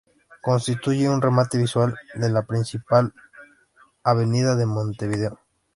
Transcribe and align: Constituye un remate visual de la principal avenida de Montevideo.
Constituye 0.41 1.07
un 1.07 1.21
remate 1.21 1.59
visual 1.59 1.95
de 2.15 2.27
la 2.31 2.41
principal 2.41 3.13
avenida 4.03 4.55
de 4.55 4.65
Montevideo. 4.65 5.39